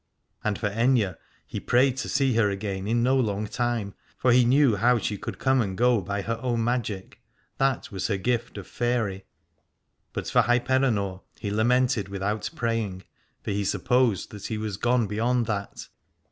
And 0.43 0.57
for 0.57 0.71
Aithne 0.71 1.15
he 1.45 1.59
prayed 1.59 1.95
to 1.97 2.09
see 2.09 2.33
her 2.33 2.49
again 2.49 2.87
in 2.87 3.03
no 3.03 3.15
long 3.17 3.45
time, 3.45 3.93
for 4.17 4.31
he 4.31 4.45
knew 4.45 4.75
how 4.77 4.97
she 4.97 5.15
could 5.15 5.37
come 5.37 5.61
and 5.61 5.77
go 5.77 6.01
by 6.01 6.23
her 6.23 6.39
own 6.41 6.63
magic, 6.63 7.21
that 7.59 7.91
was 7.91 8.07
her 8.07 8.17
gift 8.17 8.57
of 8.57 8.65
faery: 8.65 9.25
but 10.11 10.27
for 10.27 10.41
Hyperenor 10.41 11.21
he 11.39 11.51
lamented 11.51 12.09
without 12.09 12.49
praying, 12.55 13.03
for 13.43 13.51
he 13.51 13.63
supposed 13.63 14.31
that 14.31 14.47
he 14.47 14.57
was 14.57 14.77
gone 14.77 15.05
beyond 15.05 15.45
that. 15.45 15.87